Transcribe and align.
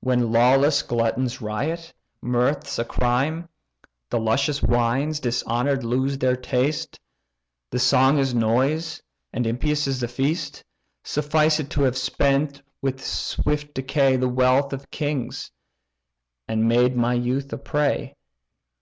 When 0.00 0.32
lawless 0.32 0.82
gluttons 0.82 1.40
riot, 1.40 1.92
mirth's 2.20 2.80
a 2.80 2.84
crime; 2.84 3.48
The 4.10 4.18
luscious 4.18 4.60
wines, 4.60 5.20
dishonour'd, 5.20 5.84
lose 5.84 6.18
their 6.18 6.34
taste; 6.34 6.98
The 7.70 7.78
song 7.78 8.18
is 8.18 8.34
noise, 8.34 9.00
and 9.32 9.46
impious 9.46 9.86
is 9.86 10.00
the 10.00 10.08
feast. 10.08 10.64
Suffice 11.04 11.60
it 11.60 11.70
to 11.70 11.82
have 11.82 11.96
spent 11.96 12.60
with 12.82 13.00
swift 13.00 13.72
decay 13.72 14.16
The 14.16 14.28
wealth 14.28 14.72
of 14.72 14.90
kings, 14.90 15.48
and 16.48 16.66
made 16.66 16.96
my 16.96 17.14
youth 17.14 17.52
a 17.52 17.56
prey. 17.56 18.16